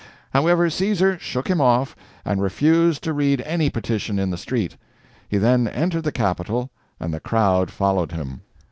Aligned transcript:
]However, 0.33 0.67
Caesar 0.67 1.19
shook 1.19 1.47
him 1.47 1.61
off, 1.61 1.95
and 2.25 2.41
refused 2.41 3.03
to 3.03 3.13
read 3.13 3.39
any 3.41 3.69
petition 3.69 4.17
in 4.17 4.31
the 4.31 4.35
street. 4.35 4.75
He 5.29 5.37
then 5.37 5.67
entered 5.67 6.05
the 6.05 6.11
capitol, 6.11 6.71
and 6.99 7.13
the 7.13 7.19
crowd 7.19 7.69
followed 7.69 8.11
him. 8.11 8.41